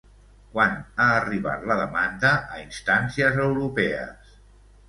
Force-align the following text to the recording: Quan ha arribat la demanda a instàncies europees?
Quan 0.53 0.71
ha 1.03 1.09
arribat 1.17 1.67
la 1.71 1.77
demanda 1.81 2.33
a 2.57 2.65
instàncies 2.65 3.39
europees? 3.45 4.37